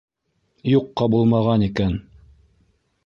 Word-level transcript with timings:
Юҡҡа 0.69 1.07
булмаған 1.15 1.67
икән. 1.67 1.95